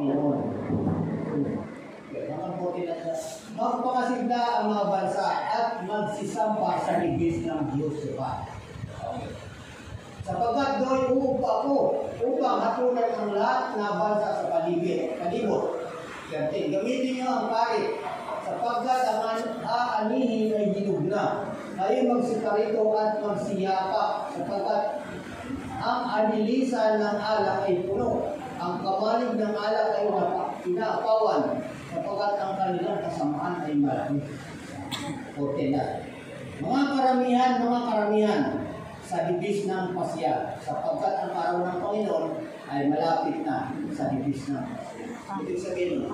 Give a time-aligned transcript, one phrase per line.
[0.00, 0.40] Panginoon.
[2.08, 3.12] Nakabuti na siya.
[3.60, 8.48] Ang mga bansa at magsisampa sa libis ng Diyos siya.
[10.24, 11.76] Sapagkat doon uupa ko
[12.16, 15.84] upang hatulan ang lahat na bansa sa paligid, palibot.
[16.32, 18.00] Gantin, gamitin niyo ang pari
[18.40, 21.52] sapagkat ang an- aanihin ay dinug na.
[21.76, 24.84] Kayo magsikarito at magsiyapa sapagkat
[25.76, 28.39] ang anilisan ng alak ay puno.
[28.60, 30.04] Ang kamalig ng alak ay
[30.60, 34.20] pinaapawan sapagkat ang kanilang kasamaan ay malaki.
[35.32, 36.04] Okay na.
[36.60, 38.42] Mga karamihan, mga karamihan
[39.00, 42.26] sa dibis ng pasya sapagkat ang araw ng Panginoon
[42.68, 45.08] ay malapit na sa dibis ng pasya.
[45.40, 46.04] Ibig sabihin,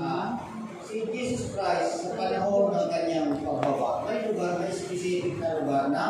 [0.00, 0.40] ah,
[0.80, 6.04] si Jesus Christ sa panahon ng kanyang pagbaba, may lugar, may specific na lugar na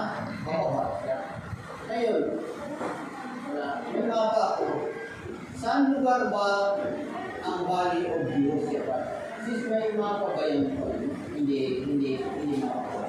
[0.46, 1.18] bababa siya.
[1.90, 2.22] Ngayon,
[3.94, 4.28] yung mga
[5.64, 6.76] saan lugar ba
[7.40, 9.04] ang Valley of Jehoshaphat?
[9.48, 10.92] Sis may mga kabayan ko,
[11.32, 13.08] hindi, hindi, hindi makakuha.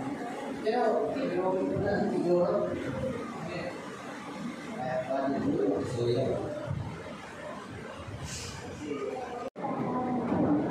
[0.64, 1.60] Pero, siguro,
[2.16, 2.52] siguro,
[4.72, 6.56] kaya Valley of Jehoshaphat.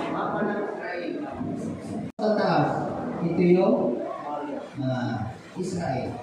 [0.08, 1.12] Mapa ng Israel.
[2.16, 2.72] Sa taas,
[3.28, 4.00] ito yung
[4.80, 6.16] ah, Israel.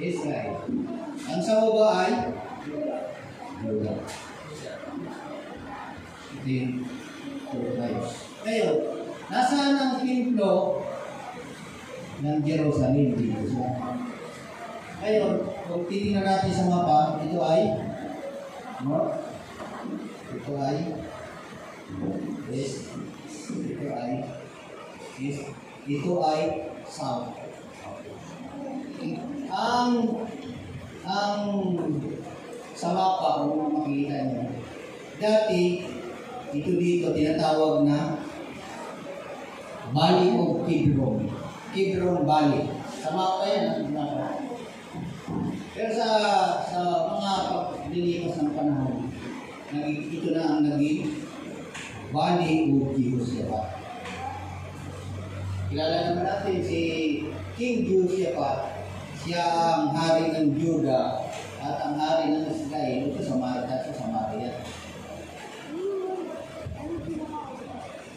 [0.00, 0.54] Israel.
[1.28, 2.12] Ang sa ay
[3.58, 3.74] Ito
[6.46, 6.86] yung
[7.50, 8.10] two tribes.
[8.46, 8.76] Ngayon,
[9.26, 10.78] nasaan ang templo
[12.22, 13.66] ng Jerusalem dito sa
[14.98, 15.34] Ngayon,
[15.66, 17.62] kung titingnan natin sa mapa, ito ay
[18.86, 19.26] north,
[20.30, 20.78] ito ay
[22.46, 22.94] west,
[23.58, 24.12] ito ay
[25.18, 25.50] east,
[25.86, 26.42] ito ay
[26.86, 27.34] south.
[29.50, 29.92] Ang
[31.08, 31.40] ang
[32.78, 34.54] sa mapa kung makikita niyo,
[35.18, 35.82] dati
[36.54, 38.22] ito dito tinatawag na
[39.90, 41.26] Valley of Kidron.
[41.74, 42.70] Kidron Valley.
[43.02, 43.90] Sa mapa yan.
[45.74, 46.08] Pero sa
[46.62, 46.80] sa
[47.18, 49.10] mga paglilipas ng panahon,
[50.14, 51.26] ito na ang naging
[52.14, 53.66] Valley of Jehoshaphat.
[55.68, 56.80] Kilala naman natin si
[57.58, 58.78] King Jehoshaphat.
[59.18, 61.27] Siya ang hari ng Juda
[61.58, 64.52] at ang hari ng Israel sa Samaria sa Samaria.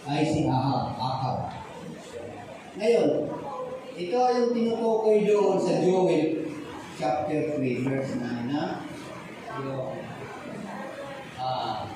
[0.05, 1.39] Ay si Ahab, Ahab.
[2.77, 3.09] Ngayon,
[3.97, 6.47] ito yung tinutukoy doon sa Joel
[7.01, 8.85] chapter 3 verse 9 na
[9.57, 9.97] yung
[11.41, 11.89] ah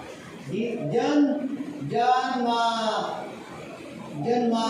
[0.50, 1.20] di, diyan
[1.86, 2.66] diyan ma
[4.26, 4.68] diyan ma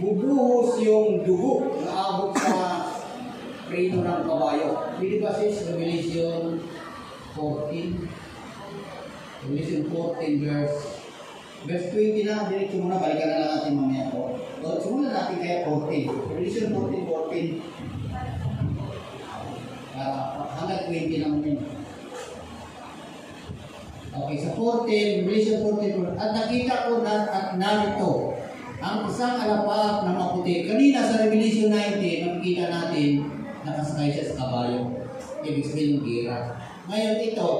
[0.00, 2.71] bubuhos yung dugo na abot sa
[3.72, 4.92] preno ng kabayo.
[5.00, 6.60] Pwede ba sis Revelation
[7.32, 8.04] 14?
[9.48, 10.78] Revelation 14 verse
[11.64, 14.36] verse 20 na, diretso muna, balikan na lang natin mamaya po.
[14.60, 16.36] So, simulan natin kaya 14.
[16.36, 17.64] Revelation 14, 14.
[19.96, 21.58] Ah, hanggang 20 lang yun.
[24.12, 28.36] Okay, sa 14, Revelation 14, at nakita ko na at narito
[28.82, 30.66] ang isang alapap na maputi.
[30.66, 34.80] Kanina sa Revelation 19, nakikita natin nakasakay siya sa kabayo.
[35.42, 36.38] Ibig sabihin yung gira.
[36.86, 37.50] Ngayon ito,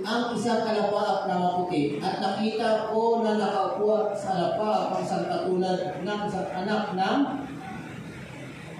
[0.00, 6.00] ang isang alapap na maputi at nakita ko na nakaupo sa alapap ang isang katulad
[6.00, 7.20] ng isang anak ng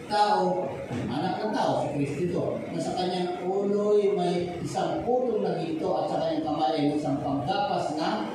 [0.09, 5.61] tao, anak ng tao, si Kristo ito, na sa kanyang ulo'y may isang putong na
[5.61, 8.33] dito at sa kanyang kamay ay isang panggapas na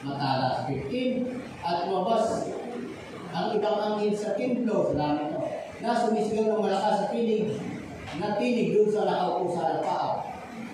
[0.00, 0.64] matalas.
[0.72, 1.28] 15.
[1.60, 2.48] At lumabas
[3.34, 5.33] ang ibang angin sa templo, sa langit
[5.84, 7.60] na sumisigaw ng malakas sa tinig,
[8.16, 10.12] na tinig doon sa nakaupo sa alapaap.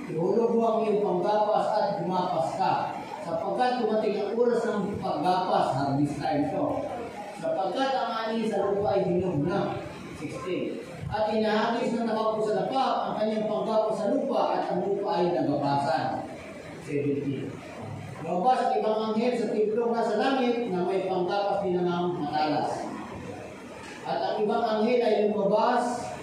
[0.07, 2.73] Ihulog mo ang iyong panggapas at gumapas ka,
[3.27, 6.67] sapagkat dumating ang oras ng paggapas, harvest time ito.
[7.43, 9.83] Sapagkat ang ani sa lupa ay hinog na.
[10.23, 10.79] 16.
[11.11, 15.27] At inahagis na nakaupo sa lapap ang kanyang panggapas sa lupa at ang lupa ay
[15.35, 16.23] nagabasan.
[16.87, 17.51] 17.
[18.21, 22.20] Lumabas ang ibang anghel sa timplong nasa langit na may panggapas din ang
[24.45, 26.17] ibang anghel ay lumabas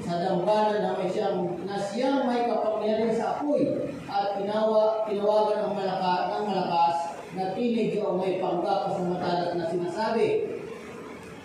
[0.00, 3.62] sa dambalan na may siyang na siyang may kapangyarihan sa apoy
[4.10, 6.96] at tinawa, tinawagan ang malakas, ng malakas
[7.36, 10.58] na tinig o may panggapas ng matalas na sinasabi.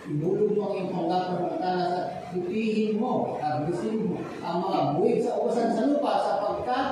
[0.05, 5.17] Ibulog mo ang iyong panggapas ng matalas at putihin mo, abusin mo ang mga buwig
[5.21, 6.87] sa uwasan sa lupa sapagkat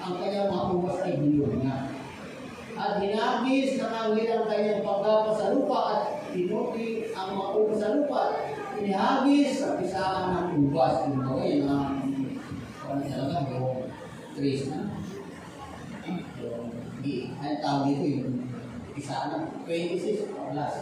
[0.00, 1.92] ang kanyang mga uwas ay biniyog na.
[2.76, 6.00] At hinagis ng anghel ang kanyang panggapas sa lupa at
[6.32, 8.22] tinuti ang mga uwas sa lupa
[8.76, 11.06] inihagis sa pisahan ng ubas.
[11.08, 11.96] Yung mga yan ang
[12.86, 13.86] ano talaga, yung
[14.36, 14.92] Tres na.
[16.04, 18.52] Yung, tawag dito yung
[18.92, 20.76] isa na, 26 plus.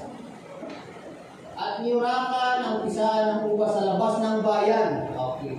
[1.55, 5.15] At niyurakan ang isa ng uba sa labas ng bayan.
[5.15, 5.55] Okay.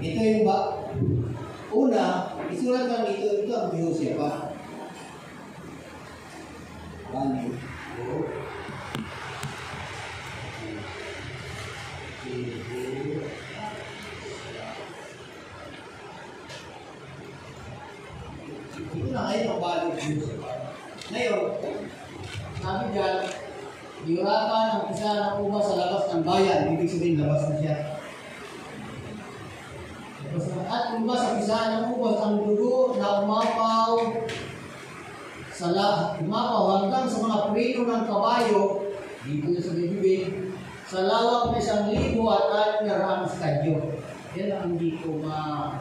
[0.00, 0.80] Ito yung ba?
[1.74, 4.48] Una, isulat lang ito, ito ang Joseph ha.
[7.12, 7.52] One,
[7.94, 8.26] two,
[12.24, 12.64] three,
[18.74, 20.42] Ito na ngayon ang value of Joseph.
[21.12, 21.44] Ngayon,
[22.58, 23.18] sabi dyan,
[24.04, 25.80] Yurakan ang isa ng uba sa
[26.34, 26.74] ng bayan.
[26.74, 27.76] Ibig sabihin, labas na siya.
[30.26, 30.62] Labas na.
[30.66, 33.92] At uba sa isa ng ubas ang dugo na umapaw
[35.54, 38.62] sa la, umapaw hanggang sa mga preno ng kabayo,
[39.22, 40.50] dito sa bibig,
[40.84, 43.94] sa lawak na isang libo at anim na rang stadyo.
[44.34, 45.78] Yan ang hindi ko ma...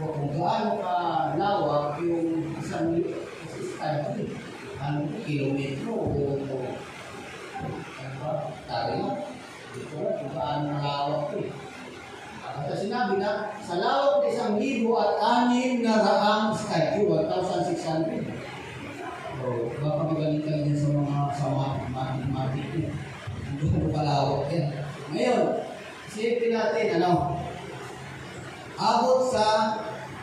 [0.00, 0.96] Kung gaano ka
[1.36, 4.26] lawak yung isang libo, stadyo.
[4.80, 6.08] Ano, kilometro o
[8.68, 9.24] Tari mo.
[9.70, 11.52] Dito, kung paano nalawak ito eh.
[12.50, 18.28] At sinabi na, sa lawak na isang libo at anim na raang statue, 1,600.
[19.40, 21.46] So, baka magaling kayo din sa mga sa
[21.88, 22.92] mathematic yun.
[23.48, 24.66] Hindi ko kalawak yan.
[25.16, 25.44] Ngayon,
[26.04, 27.40] isipin natin, ano,
[28.76, 29.46] abot sa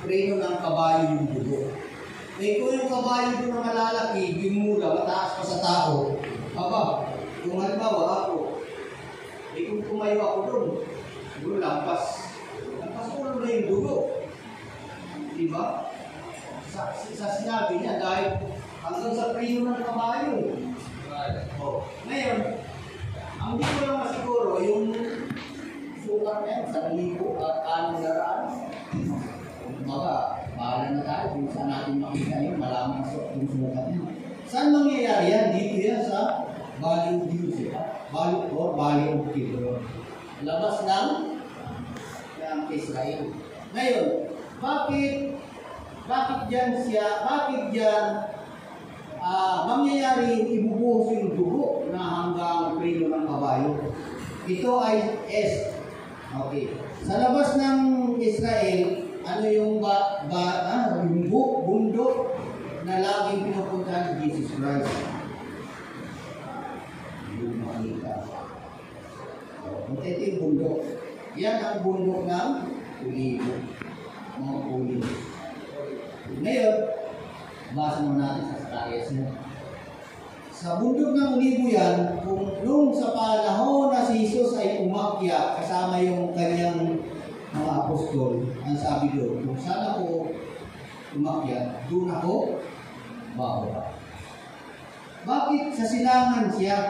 [0.05, 1.73] preno ng kabayo yung dugo.
[2.37, 6.13] Eh kung yung kabayo doon na malalaki, bimula, mataas pa sa tao,
[6.53, 7.06] aba,
[7.45, 8.65] kung halimbawa ako,
[9.57, 10.67] eh kung tumayo ako doon,
[11.33, 12.33] siguro lampas.
[12.81, 13.95] Lampas ko na yung dugo.
[15.37, 15.65] Diba?
[16.73, 18.41] Sa, sa sinabi niya, dahil
[18.81, 20.33] hanggang sa preno ng kabayo.
[21.61, 21.85] Oh.
[22.05, 22.39] Ngayon,
[23.37, 24.93] ang di ko lang masiguro, yung
[26.01, 28.43] sukat na yan, sa libo at ano na raan.
[29.61, 30.15] Kumbaga,
[30.57, 34.09] bahala na tayo kung saan natin makita yun, malaman sa sukat niya.
[34.47, 35.47] Saan mangyayari yan?
[35.53, 36.46] Dito yan sa
[36.77, 37.73] value use,
[38.13, 39.81] value or value kilo.
[40.45, 41.09] Labas ng
[42.37, 43.21] ng Israel.
[43.73, 44.07] Ngayon,
[44.57, 45.15] bakit
[46.07, 48.05] bakit diyan siya, bakit diyan
[49.17, 53.71] ah mangyayari ibubuhos yung dugo na hanggang preno ng kabayo?
[54.47, 54.95] Ito ay
[55.27, 55.75] S.
[56.27, 56.71] Okay.
[57.03, 57.79] Sa labas ng
[58.19, 62.39] Israel, ano yung ba, ba ah, yung bu- bundok
[62.87, 64.91] na laging pinupuntahan ni Jesus Christ?
[67.35, 68.23] Yung makita.
[70.07, 70.79] Ito yung bundok.
[71.35, 72.51] Yan ang bundok ng
[73.03, 73.53] ulibo.
[74.39, 75.11] Mga ulibo.
[76.39, 76.75] Ngayon,
[77.75, 79.27] basa mo natin sa Sakarias mo.
[80.55, 85.99] Sa bundok ng ulibo yan, kung nung sa panahon na si Jesus ay umakyat kasama
[85.99, 87.03] yung kanyang
[87.51, 90.31] mga apostol, ang sabi doon, kung saan ako
[91.19, 92.33] umakyat, doon ako
[93.35, 93.91] bababa.
[95.27, 96.89] Bakit sa silangan siya?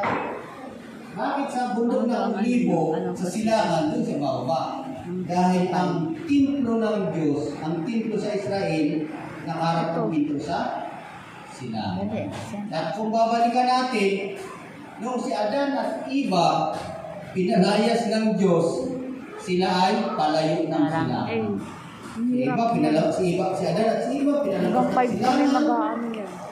[1.17, 4.61] Bakit sa bundok ng libo, sa silangan, doon sa baba?
[5.25, 9.09] Dahil ang templo ng Diyos, ang templo sa Israel,
[9.49, 10.85] nakaharap ng templo sa
[11.49, 12.05] silangan.
[12.69, 14.37] At kung babalikan natin,
[15.01, 16.77] nung si Adan at Eva,
[17.33, 18.93] pinalayas ng Diyos,
[19.41, 21.27] sila ay palayo ng silangan.
[22.13, 25.97] Si Eva, pinalabas si Eva, si Adan at si Eva, Hanggang ng 5 kami silangan.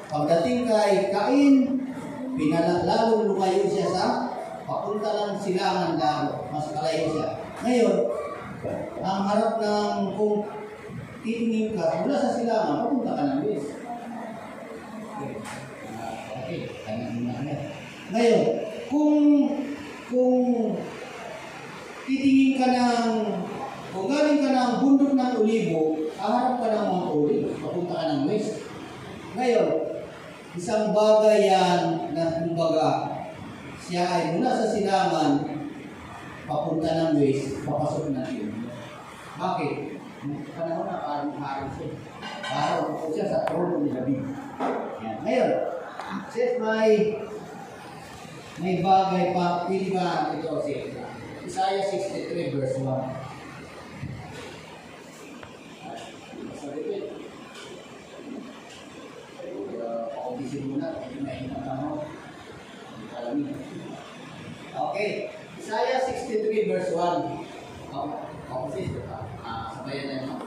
[0.10, 1.53] Pagdating kay Cain,
[2.34, 4.05] pinalalo lumayo siya sa
[4.65, 7.27] papunta lang silangan lalo, mas malayo siya.
[7.62, 7.98] Ngayon,
[9.05, 10.50] ang harap ng kung
[11.22, 13.69] titingin ka mula sa silangan, papunta ka ng west.
[15.15, 15.34] Okay,
[15.95, 16.13] Ah.
[16.86, 17.55] Kaya na na.
[18.13, 18.41] Ngayon,
[18.89, 19.22] kung
[20.10, 20.45] kung
[22.05, 23.10] titingin ka ng
[23.89, 28.24] kung galing ka ng bundok ng olibo, haharap ka ng mga olive, papunta ka ng
[28.29, 28.65] west.
[29.34, 29.67] Ngayon,
[30.53, 33.14] isang bagay yan na kumbaga
[33.86, 35.46] siya ay mula sa silangan
[36.50, 38.65] papunta ng west, papasok na yun.
[39.38, 39.75] Bakit?
[40.58, 41.94] Panahon na parang araw siya.
[42.50, 44.25] Araw po siya sa trono ni David.
[45.06, 45.18] Yan.
[45.22, 45.51] Ngayon,
[46.34, 47.22] since may
[48.58, 50.96] may bagay pa, pili ba ito si
[51.46, 52.89] Isaiah 63 verse 1.
[56.58, 57.06] Sa repeat.
[60.15, 62.01] Paulisin muna, hindi na inatamo.
[64.75, 65.30] Okay.
[65.56, 66.03] Isaiah
[66.96, 67.44] 63 verse
[67.92, 67.96] 1.
[67.96, 68.08] Oh,
[68.48, 69.04] opposite.
[69.44, 70.40] Ah, sabayan na yun.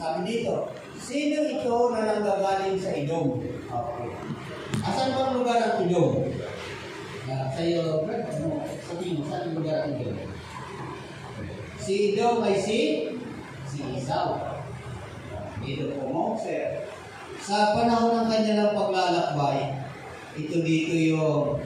[0.00, 3.42] Sabi dito, Sino ito na nanggagaling sa Idom?
[3.42, 4.08] Okay.
[4.86, 6.30] Asan ba ang lugar ng Idom?
[7.26, 10.30] Ah, sa iyo, ano, sabihin mo, saan ang lugar ng Idom?
[11.74, 12.78] Si Idom ay si
[13.66, 13.98] si Isa.
[13.98, 14.28] Isaw.
[15.58, 16.86] Dito po Moses.
[17.42, 19.82] Sa panahon ng kanyang paglalakbay,
[20.38, 21.58] ito dito yung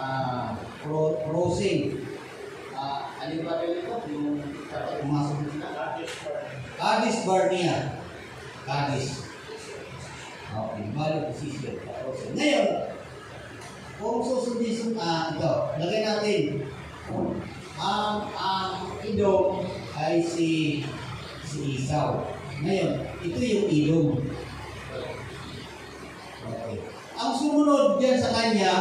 [0.00, 2.01] ah, cro- crossing.
[3.22, 3.94] Ano ba rin ito?
[4.10, 4.42] Yung
[4.98, 5.94] pumasok sila?
[6.74, 8.02] Cadiz Barnea.
[8.66, 9.30] Cadiz.
[10.50, 11.78] Okay, balik position.
[11.86, 12.34] Crossing.
[12.34, 12.68] Ngayon,
[14.02, 16.42] kung susundin sun ah, ito, lagay natin.
[17.78, 20.82] Ang ang idong ay si
[21.46, 22.26] si Isaw.
[22.58, 24.10] Ngayon, ito yung ilong.
[26.42, 26.74] Okay.
[27.14, 28.74] Ang sumunod diyan sa kanya,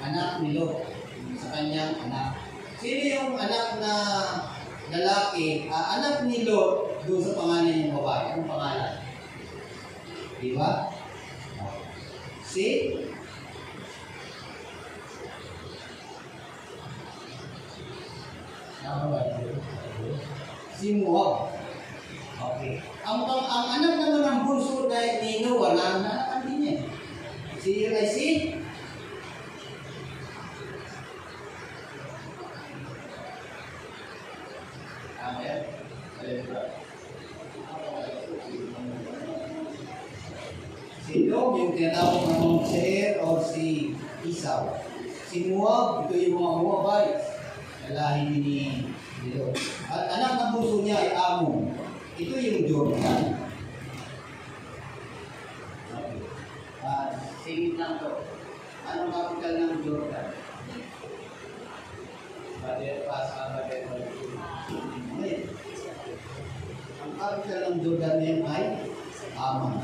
[0.00, 0.88] anak ni Lot.
[1.36, 2.31] Sa kanyang anak.
[2.82, 3.94] Sino yung anak na
[4.90, 8.34] lalaki, ah, anak ni Lot doon sa pangalan ng babae?
[8.34, 8.92] Anong pangalan?
[10.42, 10.90] Di ba?
[12.42, 12.66] Si
[20.82, 21.54] Si Moab.
[22.42, 22.82] Okay.
[23.06, 26.74] Ang, ang, ang anak naman ng bunso na ni Noah, na din niya.
[27.62, 28.58] Si ay si
[35.22, 35.62] Tama yan?
[36.18, 36.60] Alin ba?
[41.06, 43.94] Si Dom, yung tinatawag na mga Seir o si
[44.26, 44.82] Isaw.
[45.30, 47.26] Si Moab, ito yung mga Moabites.
[47.86, 48.82] Lalahi ni
[49.22, 49.54] ni Lot.
[49.86, 51.70] At anak ng puso niya ay Amon.
[52.18, 53.22] Ito yung Jordan.
[55.86, 56.18] Okay.
[56.82, 57.14] Ah,
[57.46, 58.26] singit lang to.
[58.86, 60.28] Anong capital ng Jordan?
[62.62, 63.02] Okay.
[67.02, 68.64] Ang capital ng Jordan na yun ay
[69.34, 69.74] Amon.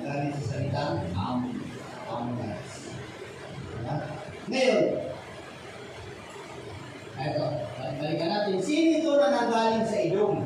[0.00, 1.60] Galing sa salitang Amon.
[2.10, 2.90] Ammonites.
[3.70, 3.94] Diba?
[4.50, 4.82] Ngayon,
[7.20, 7.46] ito,
[8.00, 8.58] balikan natin.
[8.58, 10.38] Sino ito na nagaling sa ilong?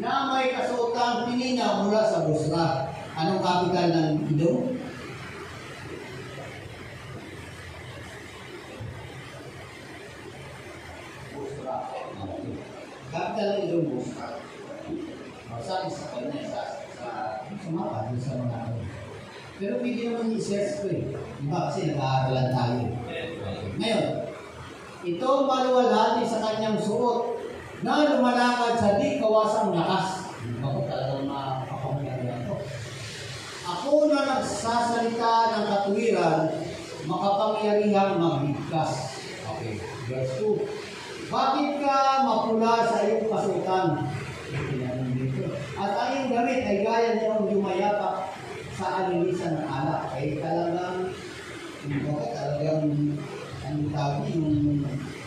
[0.00, 2.88] Na may kasuotang pinina mula sa Busra.
[3.12, 4.80] Anong kapital ng ilong?
[11.36, 11.76] Busra.
[13.12, 14.40] Kapital ng ilong Busra.
[15.50, 16.62] O, sabi sa kanya, sa,
[16.96, 17.08] sa,
[17.44, 18.80] sa mapa, dun sa mga ano.
[20.20, 21.16] Naman i-search ko eh.
[21.16, 22.92] Diba kasi nag-aaralan tayo.
[23.80, 24.06] Ngayon,
[25.00, 27.40] ito ang maluwalhati sa kanyang suot
[27.80, 30.28] na lumalakad sa di kawasang lakas.
[30.60, 32.52] Ako talagang makakapangyarihan ito.
[33.64, 36.52] Ako na nagsasalita ng katuwiran,
[37.08, 39.24] makapangyarihang magligtas.
[39.56, 41.32] Okay, verse 2.
[41.32, 41.96] Bakit ka
[42.28, 43.24] mapula sa iyong
[45.16, 45.48] dito.
[45.80, 48.36] At ang iyong damit ay gaya niyong yumayapak
[48.80, 50.08] sa alinisan ng alak.
[50.16, 51.12] Ay talagang,
[51.84, 53.12] kumbaga talagang
[54.00, 54.80] tawag yung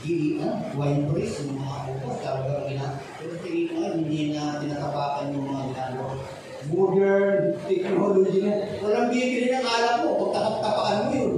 [0.04, 5.32] i ano, wine press, yung mga upo, talagang ina, pero tingin ko hindi na tinatapakan
[5.38, 6.14] yung mga ginagawa.
[6.74, 7.40] Modern
[7.70, 11.34] technology na, walang bibili ng alak mo, kung tapak-tapakan mo yun.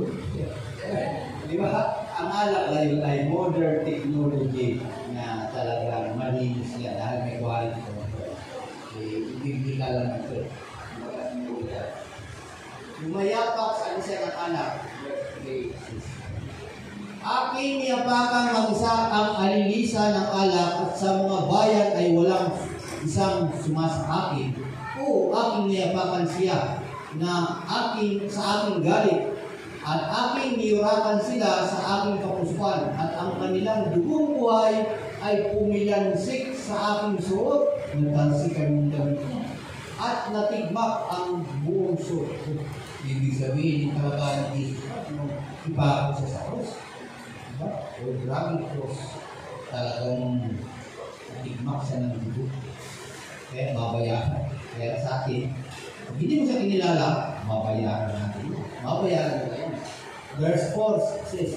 [1.45, 2.07] Di ba?
[2.15, 4.79] Ang alak ay, ay modern technology
[5.11, 8.33] na talagang malinis yan dahil may quality control.
[8.95, 10.47] Eh, bibili ka lang ito.
[13.03, 14.71] Lumayapak sa isa ng anak.
[17.25, 22.53] Aking niyapakan mag-isa ang alilisa ng alak at sa mga bayan ay walang
[23.01, 24.53] isang sumasa akin.
[25.01, 26.85] O aking niyapakan siya
[27.17, 29.33] na aking sa aking galit
[29.81, 34.85] at aking niyurakan sila sa aking kapusukan at ang kanilang dugong buhay
[35.25, 39.25] ay pumilansik sa aking suot natansikan ng damit
[39.97, 42.29] at natigmak ang buong suot.
[43.01, 45.25] Ibig sabihin, talaga Jesus no,
[45.65, 46.94] ipa sa cross.
[47.61, 49.15] O grabe cross.
[49.71, 50.51] Talagang
[51.31, 52.51] natigmak siya ng dugo.
[53.51, 54.51] Kaya babayaran.
[54.75, 55.55] Kaya sa akin,
[56.05, 57.07] kung hindi mo siya kinilala,
[57.47, 58.59] babayaran natin.
[58.83, 59.71] Babayaran mo yan.
[60.35, 61.51] Verse 4 says,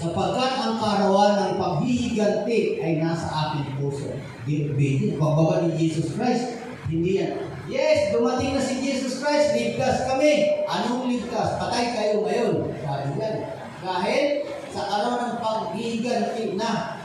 [0.00, 4.12] sapagkat ang karawan ng paghihiganti ay nasa aking puso.
[4.44, 7.36] Binibigyan, pagbaba ni Jesus Christ, hindi yan.
[7.68, 10.64] Yes, dumating na si Jesus Christ, ligtas kami.
[10.66, 11.56] Anong ligtas?
[11.56, 12.72] Patay kayo ngayon.
[12.82, 13.59] Sabi yan.
[13.80, 17.00] Dahil sa araw ng paghihiganti na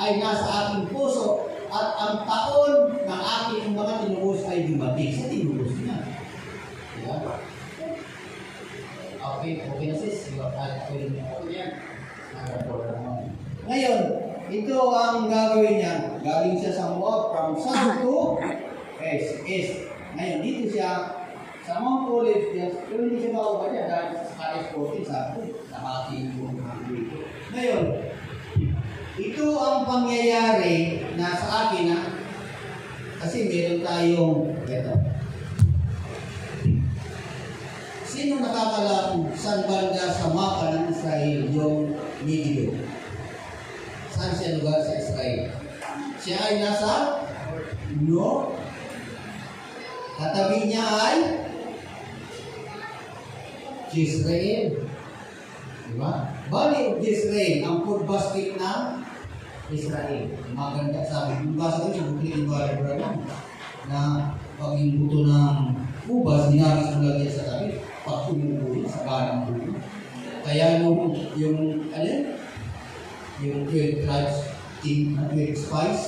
[0.00, 5.12] ay nasa aking puso at ang taon ng aking mga tinubos ay dumating.
[5.12, 5.98] Sa tinubos niya.
[6.96, 7.36] Diba?
[9.18, 10.32] Okay, okay na sis.
[10.32, 11.22] Okay na
[11.52, 11.70] yan.
[13.68, 14.00] Ngayon,
[14.48, 16.16] ito ang gagawin niya.
[16.24, 18.40] Galing siya sa Moab from south to
[19.04, 19.44] east.
[19.44, 19.74] east.
[20.16, 21.20] Ngayon, dito siya
[21.68, 22.48] sa Mount Olive,
[22.88, 24.72] pero hindi siya makaupa niya dahil sa Scottish
[25.04, 25.04] 14,
[25.78, 26.50] ko, nakatingin mo
[26.90, 27.16] dito.
[27.54, 27.84] Ngayon,
[29.18, 32.02] ito ang pangyayari na sa akin ha.
[33.18, 34.94] Kasi meron tayong ito.
[38.08, 41.94] Sino nakakalam saan banda sa mapa ng Israel yung
[42.26, 42.74] Megiddo?
[44.10, 45.54] Saan siya lugar sa Israel?
[46.18, 47.22] Siya ay nasa
[48.04, 48.52] No.
[50.18, 51.18] Katabi niya ay
[53.88, 54.84] Jezreel.
[55.88, 56.12] Diba?
[56.52, 58.82] Bali, Jezreel, ang food basket ng
[59.72, 60.28] Israel.
[60.52, 61.48] Maganda sabi.
[61.48, 63.16] Yung basa ko yung bukli ng Bible lang
[63.88, 64.00] na
[64.60, 65.58] pag yung ng
[66.08, 69.80] ubas, ginamit mo lagi sa tabi, pag tumubuhin sa kanang buto.
[70.44, 72.24] Kaya nung yung, ano yun?
[73.38, 74.36] yung 12 tribes
[74.80, 76.02] team, 12 spies,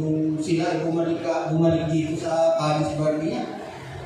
[0.00, 1.20] nung sila bumalik,
[1.52, 3.42] bumalik dito sa Canis Barnea,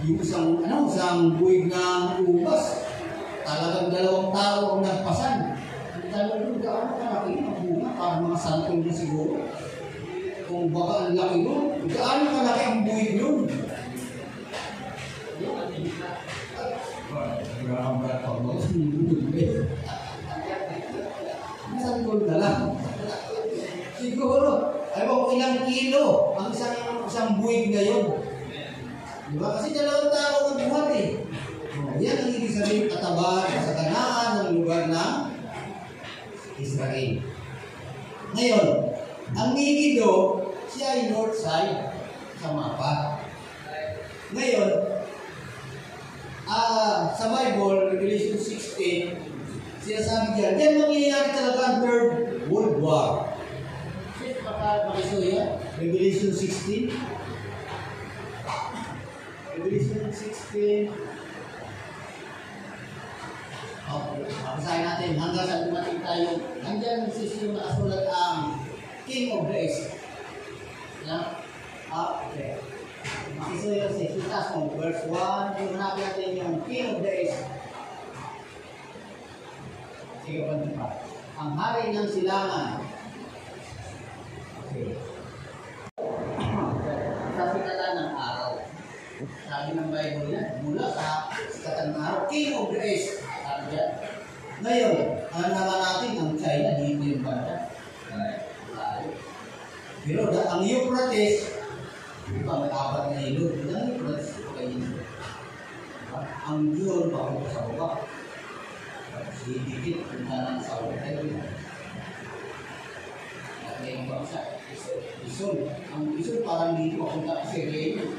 [0.06, 2.88] yung isang, ano, isang buwig ng ubas,
[3.48, 5.36] talagang dalawang tao ang nagpasan.
[5.96, 9.36] Ang talagang gaano kalaki ang bunga, parang mga santol na siguro.
[10.48, 13.40] Kung baka ang laki nun, gaano kalaki ang buwig nun.
[18.38, 18.52] Mo.
[21.78, 22.62] Santol na lang.
[23.98, 24.52] Siguro,
[24.92, 26.76] ay mo ilang kilo ang isang
[27.06, 28.06] isang buwig na yun.
[29.28, 29.60] Di ba?
[29.60, 31.27] Kasi dalawang tao ang buhat eh.
[31.98, 35.34] Yan ang ibig sabihin katabahan sa kanaan ng lugar ng
[36.62, 37.12] Israel.
[38.38, 38.66] Ngayon,
[39.34, 40.14] ang Megiddo,
[40.70, 41.90] siya ay north side
[42.38, 43.26] sa mapa.
[44.30, 44.70] Ngayon,
[46.46, 49.18] ah sa Bible, Revelation 16,
[49.82, 52.10] sinasabi diyan, yan mangyayari talaga ang Third
[52.46, 53.34] World War.
[54.22, 56.94] Sis, baka makisuya, Revelation 16.
[59.58, 61.27] Revelation 16.
[63.88, 66.37] Okay, basahin natin hanggang sa dumating tayo.
[66.61, 68.61] Nandiyan sis yung nakasulat ang
[69.09, 69.97] King of the East.
[71.09, 71.40] Yan.
[71.88, 72.61] Ah, okay.
[73.40, 75.16] Makisuya sis, itas mo, verse 1.
[75.64, 77.48] Yung hanapin natin yung King of East.
[80.20, 80.87] Sige, pantin pa.
[81.40, 82.85] Ang hari ng silangan.
[84.68, 85.01] Okay.
[87.40, 88.51] Sa sikatan ng araw.
[89.48, 92.85] Sabi ng Bible yan, mula sa sikatan ng araw, King of the
[93.68, 93.76] East.
[93.76, 93.92] Sabi yan.
[94.59, 94.96] Ngayon,
[95.28, 97.68] ano naman natin ang China, dito yung banda.
[100.09, 101.52] Pero da, ang Euphrates,
[102.33, 103.61] di ba, may apat na ilog.
[103.68, 104.78] Ang Euphrates, kayo.
[106.48, 108.09] Ang yun, papunta sa baba.
[109.44, 111.28] Didikit punta ng sa hotel.
[113.68, 114.42] At ngayon pa siya,
[115.28, 115.68] Isol.
[115.92, 118.16] Ang Isol parang dito papunta sa Sirene.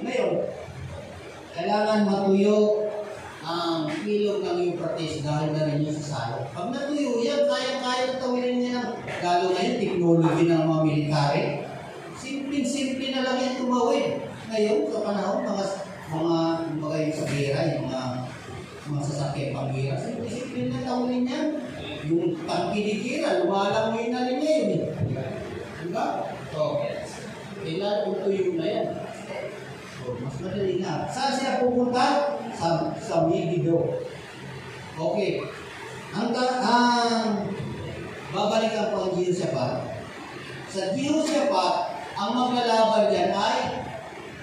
[0.00, 0.32] Ngayon,
[1.54, 2.79] kailangan matuyo
[4.10, 6.42] ilog ng Euphrates dahil na rin yung sa salo.
[6.50, 8.90] Pag natuyo yan, kaya-kaya tawin niya ng
[9.22, 11.44] lalo na yung technology ng mga military.
[12.18, 14.06] Simple-simple na lang yan tumawid.
[14.50, 15.64] Ngayon, sa panahon, mga
[16.10, 16.38] mga
[16.82, 18.02] mga yung sa bira, yung mga
[18.90, 21.46] mga sasakyan pang bira, simple-simple na tawin yan.
[22.10, 24.82] Yung pangkinikira, lumalangoy na rin ngayon eh.
[25.86, 26.06] Diba?
[26.50, 26.82] So,
[27.62, 28.86] kailangan tuyo na yan.
[30.00, 31.06] So, mas madali na.
[31.06, 32.29] Saan siya pupunta?
[32.60, 34.04] Sa, sa Megiddo.
[35.00, 35.40] Okay.
[36.12, 37.48] Ang, ta- ang
[38.36, 39.80] babalikan po ang Jehoshaphat.
[40.68, 41.74] Sa Jehoshaphat,
[42.20, 43.80] ang maglalaban dyan ay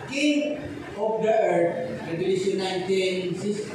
[0.09, 0.57] King
[0.97, 3.69] of the Earth, Revelation 19, sis-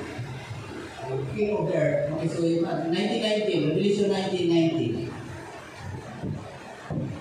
[1.38, 5.12] King of the Earth, makisuyo man, 1919, Revelation 1919.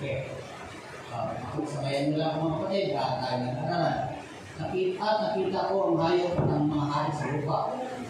[0.02, 0.26] Okay.
[1.12, 1.38] Uh,
[1.70, 4.11] sabayan nyo lang mga kapatid, lahat tayo ng aralan.
[4.60, 7.58] Nakita at nakita ko ang hayop ng mga hari sa lupa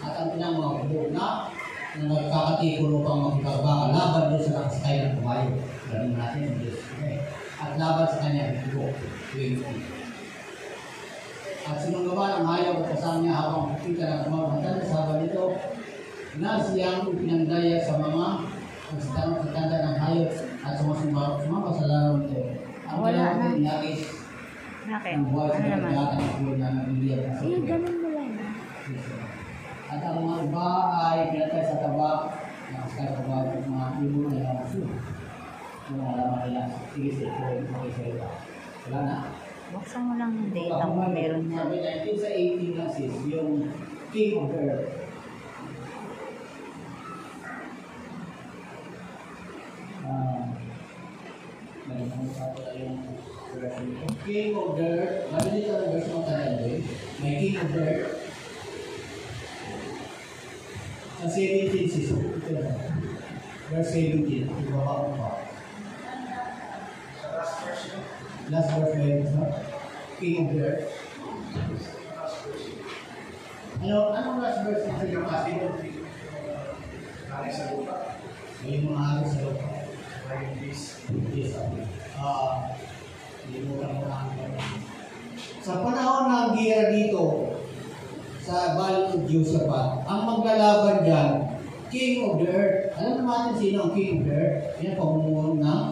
[0.03, 1.27] at ang pinang mga buo na
[1.93, 5.49] na nagkakatiko upang makipagbaga laban doon sa nakasakay ng kumayo.
[5.93, 6.81] Ganun natin ang Diyos.
[6.97, 7.17] Okay.
[7.61, 8.89] At laban sa kanya, bigo,
[9.37, 9.61] 20.
[11.63, 15.45] At sinunggaban ang hayop at kasama niya habang nakita ng kumamatan sa habang nito
[16.41, 18.25] na siyang pinandaya sa mga
[19.13, 20.31] pagtanda ng hayop
[20.65, 22.41] at sumasumba sumamba sa laro nito.
[22.89, 24.01] Ang din nais
[24.83, 25.15] Bakit?
[25.15, 25.93] Ano naman?
[25.95, 28.31] ng na ng Eh, ganun mo lang.
[29.87, 32.11] At ang mga iba ay pinatay sa taba,
[32.67, 34.59] nakasakay sa taba at mga ibo na
[35.87, 36.61] yung mga laman nila.
[36.91, 37.31] Sige, sige,
[37.95, 38.11] sige.
[38.87, 39.17] Wala na.
[39.71, 41.07] Buksan mo lang yung data mo.
[41.07, 41.63] Meron yan.
[41.63, 43.51] Sabi 19 sa 18 lang sis, yung
[44.11, 44.91] King of Earth.
[50.03, 50.43] Ah,
[51.87, 52.99] meron sa pala yung
[53.55, 54.12] version nito.
[54.23, 54.79] King of.
[54.79, 56.81] Sabi dito ang version ng tagal doon.
[57.19, 58.23] May King of Earth.
[61.19, 62.11] Sa 17 sis.
[62.11, 62.71] Ito na.
[63.71, 64.47] Verse 17.
[64.47, 65.29] Ibaba mo pa.
[68.51, 69.47] Last verse na yun, no?
[70.19, 70.87] King of earth.
[73.83, 75.51] Ano, anong last verse na yung kasi?
[78.63, 79.67] Yung mga hari sa lupa.
[81.33, 81.67] Yes, ah.
[81.67, 82.72] Limutan ko na ang
[85.63, 87.53] Sa panahon ng gira dito,
[88.43, 91.31] sa Valley of Josaphat, ang maglalaban dyan,
[91.87, 92.91] King of the Earth.
[92.99, 94.59] Alam naman natin sino ang King of the Earth?
[94.83, 95.83] Yan ang pamumuno ng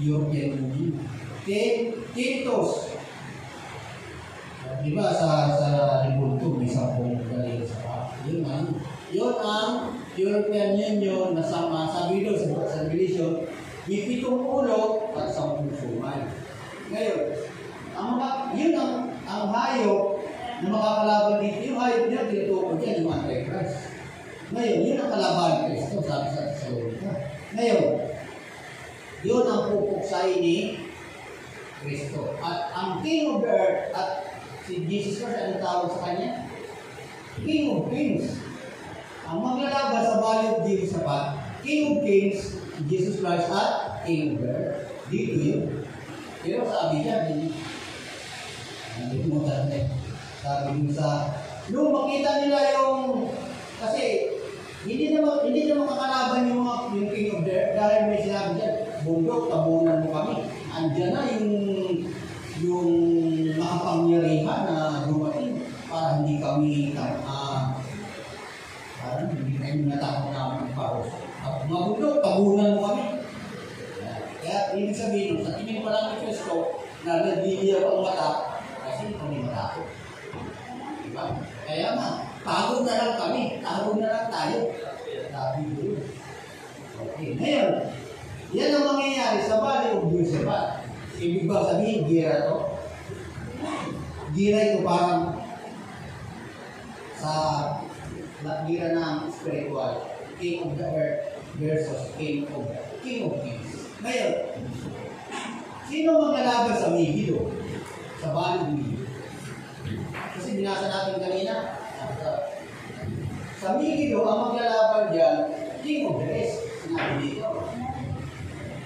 [0.00, 0.96] European Union.
[1.44, 2.94] Ti- Titus.
[4.78, 5.68] Di ba sa sa
[6.06, 7.96] Libunto may sampung galing sa pa.
[8.24, 8.78] Yun ang
[9.10, 13.42] yun ang European Union na sama sabi doon sa, sa Revelation,
[13.90, 16.37] may pitong ulo at sampung sumay.
[16.88, 17.20] Ngayon,
[17.92, 18.94] ang mga, yun ang,
[19.28, 20.24] ang hayop
[20.64, 23.78] na makakalaban dito, yung hayop niya, tinutukoy dyan, yung Antichrist.
[24.48, 27.12] Ngayon, yun ang kalaban ni Kristo, sabi sa Thessalonica.
[27.52, 27.84] Ngayon,
[29.20, 30.56] yun ang pupuksain ni
[31.84, 32.32] Kristo.
[32.40, 34.10] At ang King of Earth, at
[34.64, 36.48] si Jesus Christ, anong tawag sa kanya?
[37.44, 38.40] King of Kings.
[39.28, 41.24] Ang maglalaban sa Valley of Jehoshaphat,
[41.60, 42.40] King of Kings,
[42.88, 44.88] Jesus Christ at King of Earth.
[45.12, 45.77] Dito yun.
[46.42, 47.50] Pero sabi niya, hindi.
[48.98, 49.78] Nandito mo dati.
[50.38, 51.34] Sabi mo sa,
[51.70, 53.26] nung makita nila yung,
[53.82, 54.02] kasi,
[54.86, 58.70] hindi naman, hindi naman kakalaban yung mga, yung King of the dahil may sinabi niya,
[59.02, 60.34] bundok, tabunan mo kami.
[60.70, 61.50] Andiyan na yung,
[62.62, 62.90] yung
[63.58, 67.74] makapangyarihan na dumating para hindi kami, ah,
[69.02, 71.10] parang hindi kami natakot na magparos.
[71.42, 73.18] At mga bundok, tabunan mo kami.
[74.48, 79.46] Kaya ibig sabihin, sa tingin pa lang ni Kristo, na nagdidiya ang mata, kasi kami
[79.46, 79.86] matakot.
[81.06, 81.24] Diba?
[81.68, 82.08] Kaya nga,
[82.42, 84.58] pagod na lang kami, pagod na lang tayo.
[85.28, 85.82] Sabi ko.
[86.98, 87.94] Okay, ngayon,
[88.50, 90.82] yan ang mangyayari sa Valley of Josephat.
[91.18, 92.74] Ibig ba sabihin, gira to?
[94.34, 95.38] Gira ito parang
[97.14, 97.34] sa
[98.66, 100.10] gira ng spiritual.
[100.38, 102.70] King of the earth versus King of
[103.02, 103.90] King of Kings.
[103.98, 104.34] Ngayon,
[105.88, 107.48] sino maglalaban sa Megiddo?
[108.20, 109.04] Sa Valley of Megiddo?
[110.36, 111.54] Kasi binasa natin kanina,
[112.20, 112.44] sa-
[113.58, 115.36] sa Megiddo, ang maglalaban dyan,
[115.80, 116.60] King of the East.
[116.84, 117.48] Sinabi dito.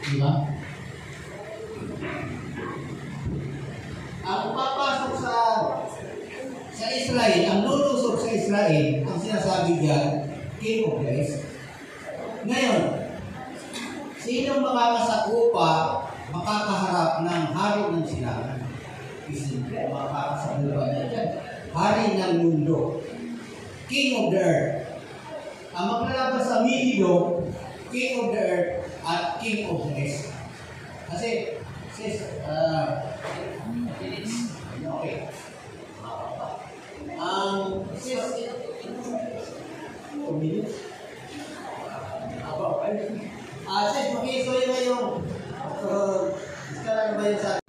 [0.03, 0.33] Di ba?
[4.23, 5.35] Ang papasok sa
[6.73, 10.07] sa Israel, ang lulusog sa Israel, ang sinasabi diyan,
[10.63, 11.43] King of the East.
[12.47, 12.81] Ngayon,
[14.19, 15.71] sino makakasakupa,
[16.33, 18.59] makakaharap ng hari ng silangan?
[19.29, 21.29] Isimple, makakasakupa niya dyan.
[21.73, 23.05] Hari ng mundo.
[23.87, 24.77] King of the earth.
[25.73, 27.45] Ang maglalaban sa Megiddo,
[27.93, 28.73] King of the earth
[29.05, 30.33] at King of the East.
[31.13, 31.61] Kasi,
[31.93, 33.13] sis, uh,
[34.81, 35.29] okay.
[37.21, 38.21] Ang sis,
[40.13, 40.75] two minutes?
[42.83, 42.99] Ay.
[43.65, 45.05] Ah, sis, okay, so yun na yung,
[45.87, 46.31] uh,
[46.73, 47.62] iska lang ba yun sa